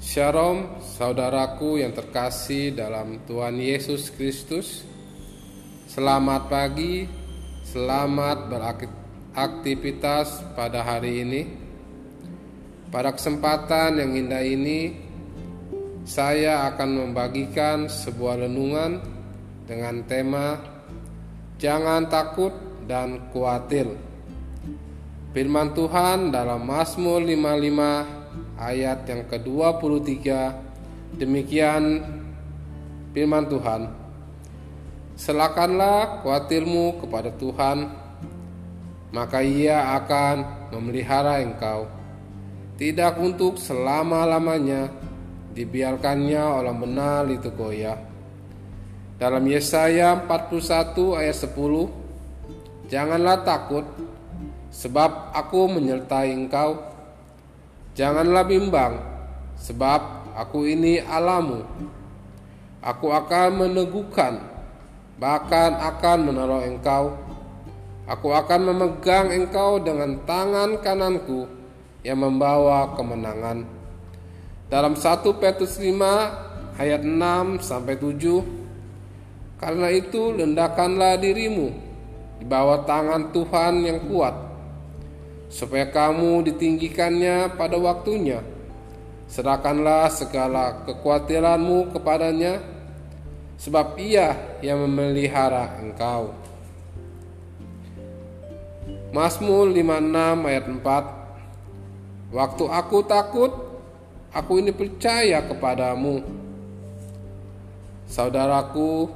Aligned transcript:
Shalom, 0.00 0.80
saudaraku 0.80 1.76
yang 1.84 1.92
terkasih 1.92 2.72
dalam 2.72 3.20
Tuhan 3.28 3.60
Yesus 3.60 4.08
Kristus. 4.08 4.80
Selamat 5.92 6.48
pagi, 6.48 7.04
selamat 7.68 8.48
beraktivitas 8.48 10.40
pada 10.56 10.80
hari 10.80 11.20
ini. 11.20 11.42
Pada 12.88 13.12
kesempatan 13.12 14.00
yang 14.00 14.16
indah 14.16 14.40
ini, 14.40 14.96
saya 16.08 16.72
akan 16.72 17.04
membagikan 17.04 17.84
sebuah 17.92 18.48
renungan 18.48 19.04
dengan 19.68 20.00
tema 20.08 20.56
"Jangan 21.60 22.08
takut 22.08 22.56
dan 22.88 23.28
khawatir". 23.36 23.84
Firman 25.36 25.76
Tuhan 25.76 26.32
dalam 26.32 26.64
Mazmur 26.64 27.20
55 27.20 28.19
ayat 28.60 29.08
yang 29.08 29.24
ke-23 29.24 30.20
demikian 31.16 32.04
firman 33.16 33.48
Tuhan. 33.48 33.88
Selakanlah 35.16 36.20
khawatirmu 36.20 37.00
kepada 37.00 37.32
Tuhan 37.32 37.88
maka 39.10 39.42
ia 39.42 39.96
akan 39.98 40.68
memelihara 40.76 41.42
engkau. 41.42 41.88
Tidak 42.76 43.20
untuk 43.20 43.56
selama-lamanya 43.60 44.88
dibiarkannya 45.52 46.40
orang 46.40 46.78
benar 46.80 47.24
itu 47.28 47.50
goyah. 47.52 47.98
Dalam 49.20 49.44
Yesaya 49.44 50.16
41 50.24 51.20
ayat 51.20 51.36
10 51.36 52.00
Janganlah 52.90 53.46
takut 53.46 53.86
sebab 54.74 55.30
aku 55.30 55.70
menyertai 55.70 56.34
engkau 56.34 56.89
Janganlah 58.00 58.48
bimbang, 58.48 58.96
sebab 59.60 60.32
aku 60.32 60.64
ini 60.64 61.04
alamu. 61.04 61.68
Aku 62.80 63.12
akan 63.12 63.60
meneguhkan, 63.60 64.40
bahkan 65.20 65.76
akan 65.76 66.32
menolong 66.32 66.64
engkau. 66.64 67.12
Aku 68.08 68.32
akan 68.32 68.72
memegang 68.72 69.28
engkau 69.28 69.84
dengan 69.84 70.16
tangan 70.24 70.80
kananku 70.80 71.44
yang 72.00 72.24
membawa 72.24 72.96
kemenangan. 72.96 73.68
Dalam 74.72 74.96
1 74.96 75.20
Petrus 75.36 75.76
5 75.76 76.80
ayat 76.80 77.04
6 77.04 77.60
sampai 77.60 78.00
7 78.00 79.60
Karena 79.60 79.92
itu 79.92 80.32
lendakanlah 80.32 81.20
dirimu 81.20 81.68
di 82.40 82.48
bawah 82.48 82.80
tangan 82.88 83.28
Tuhan 83.28 83.84
yang 83.84 84.08
kuat 84.08 84.49
supaya 85.50 85.90
kamu 85.90 86.46
ditinggikannya 86.46 87.58
pada 87.58 87.76
waktunya. 87.76 88.40
Serahkanlah 89.26 90.10
segala 90.14 90.86
kekhawatiranmu 90.86 91.90
kepadanya, 91.94 92.62
sebab 93.58 93.98
ia 93.98 94.38
yang 94.62 94.86
memelihara 94.86 95.76
engkau. 95.82 96.32
Mazmur 99.10 99.74
56 99.74 100.46
ayat 100.46 100.66
4 100.70 101.20
Waktu 102.30 102.64
aku 102.70 102.98
takut, 103.10 103.52
aku 104.30 104.62
ini 104.62 104.70
percaya 104.70 105.42
kepadamu. 105.42 106.22
Saudaraku, 108.06 109.10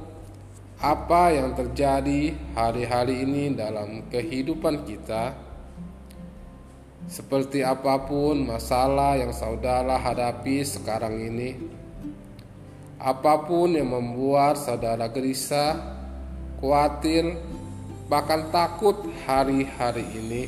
apa 0.83 1.31
yang 1.31 1.55
terjadi 1.55 2.35
hari-hari 2.51 3.23
ini 3.23 3.55
dalam 3.55 4.03
kehidupan 4.11 4.83
kita? 4.83 5.31
Seperti 7.05 7.61
apa 7.61 8.01
pun 8.01 8.49
masalah 8.49 9.13
yang 9.13 9.29
saudara 9.29 9.93
hadapi 10.01 10.65
sekarang 10.65 11.21
ini, 11.21 11.53
apa 12.97 13.45
pun 13.45 13.77
yang 13.77 13.93
membuat 13.93 14.57
saudara 14.57 15.05
gelisah, 15.05 15.77
khawatir, 16.57 17.37
bahkan 18.09 18.49
takut 18.49 19.05
hari-hari 19.29 20.01
ini, 20.17 20.43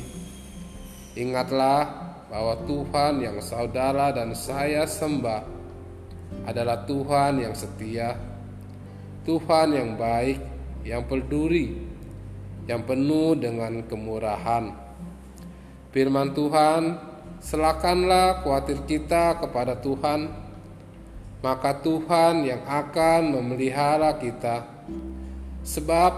ingatlah 1.14 2.10
bahwa 2.26 2.58
Tuhan 2.66 3.22
yang 3.22 3.38
saudara 3.38 4.10
dan 4.10 4.34
saya 4.34 4.82
sembah 4.82 5.46
adalah 6.42 6.82
Tuhan 6.90 7.38
yang 7.38 7.54
setia, 7.54 8.18
Tuhan 9.22 9.78
yang 9.78 9.94
baik, 9.94 10.42
yang 10.82 11.06
peduli, 11.06 11.86
yang 12.66 12.82
penuh 12.82 13.38
dengan 13.38 13.78
kemurahan 13.86 14.87
Firman 15.88 16.36
Tuhan, 16.36 17.00
selakanlah 17.40 18.44
khawatir 18.44 18.84
kita 18.84 19.40
kepada 19.40 19.72
Tuhan, 19.80 20.28
maka 21.40 21.80
Tuhan 21.80 22.44
yang 22.44 22.60
akan 22.68 23.32
memelihara 23.32 24.20
kita, 24.20 24.68
sebab 25.64 26.12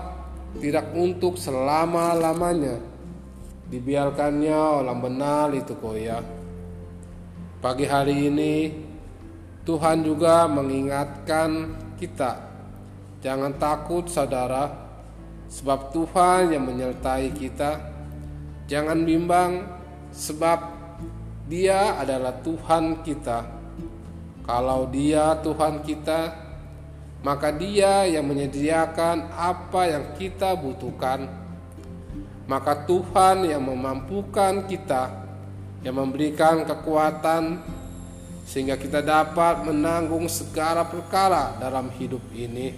tidak 0.59 0.91
untuk 0.99 1.39
selama-lamanya 1.39 2.83
dibiarkannya 3.71 4.59
orang 4.83 4.99
benar 4.99 5.47
itu 5.55 5.79
goyah. 5.79 6.27
Pagi 7.63 7.87
hari 7.87 8.27
ini 8.27 8.75
Tuhan 9.63 10.03
juga 10.03 10.51
mengingatkan 10.51 11.79
kita, 11.95 12.43
jangan 13.23 13.55
takut 13.55 14.11
saudara, 14.11 14.67
sebab 15.47 15.95
Tuhan 15.95 16.59
yang 16.59 16.67
menyertai 16.67 17.31
kita 17.39 18.00
Jangan 18.71 19.03
bimbang 19.03 19.67
sebab 20.15 20.79
Dia 21.51 21.99
adalah 21.99 22.39
Tuhan 22.39 23.03
kita. 23.03 23.43
Kalau 24.47 24.87
Dia 24.95 25.35
Tuhan 25.43 25.83
kita, 25.83 26.31
maka 27.27 27.51
Dia 27.51 28.07
yang 28.07 28.31
menyediakan 28.31 29.35
apa 29.35 29.91
yang 29.91 30.15
kita 30.15 30.55
butuhkan. 30.55 31.27
Maka 32.47 32.87
Tuhan 32.87 33.51
yang 33.51 33.67
memampukan 33.67 34.63
kita, 34.71 35.19
yang 35.83 35.99
memberikan 35.99 36.63
kekuatan 36.63 37.59
sehingga 38.47 38.79
kita 38.79 39.03
dapat 39.03 39.67
menanggung 39.67 40.31
segala 40.31 40.87
perkara 40.87 41.59
dalam 41.59 41.91
hidup 41.99 42.23
ini. 42.31 42.75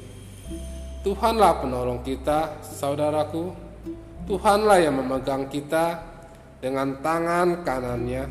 Tuhanlah 1.04 1.60
penolong 1.60 2.00
kita, 2.00 2.64
saudaraku. 2.64 3.71
Tuhanlah 4.22 4.78
yang 4.78 5.02
memegang 5.02 5.50
kita 5.50 5.98
dengan 6.62 7.02
tangan 7.02 7.66
kanannya 7.66 8.24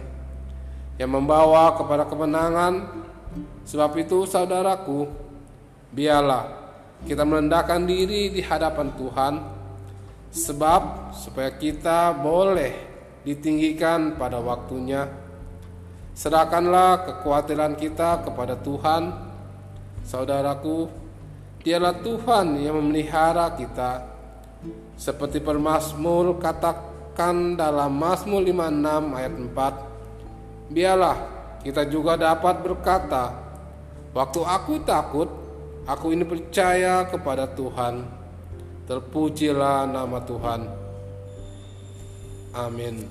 yang 0.96 1.12
membawa 1.12 1.76
kepada 1.76 2.08
kemenangan. 2.08 3.04
Sebab 3.68 3.92
itu 4.00 4.24
saudaraku, 4.28 5.08
biarlah 5.92 6.48
kita 7.04 7.28
merendahkan 7.28 7.84
diri 7.84 8.32
di 8.32 8.40
hadapan 8.40 8.88
Tuhan 8.96 9.34
sebab 10.32 11.12
supaya 11.12 11.52
kita 11.60 12.16
boleh 12.16 12.72
ditinggikan 13.28 14.16
pada 14.16 14.40
waktunya. 14.40 15.10
Serahkanlah 16.16 17.08
kekhawatiran 17.08 17.76
kita 17.76 18.24
kepada 18.24 18.56
Tuhan. 18.60 19.32
Saudaraku, 20.08 20.88
dialah 21.64 22.00
Tuhan 22.00 22.60
yang 22.60 22.80
memelihara 22.80 23.54
kita 23.56 24.12
seperti 24.98 25.42
permasmur 25.42 26.38
katakan 26.38 27.58
dalam 27.58 27.98
Mazmur 27.98 28.46
56 28.46 29.18
ayat 29.18 29.34
4, 29.34 30.74
biarlah 30.74 31.18
kita 31.62 31.86
juga 31.90 32.18
dapat 32.18 32.62
berkata, 32.66 33.34
waktu 34.14 34.42
aku 34.42 34.74
takut, 34.82 35.30
aku 35.86 36.14
ini 36.14 36.26
percaya 36.26 37.06
kepada 37.06 37.50
Tuhan. 37.54 38.06
Terpujilah 38.90 39.88
nama 39.88 40.20
Tuhan. 40.26 40.62
Amin. 42.52 43.08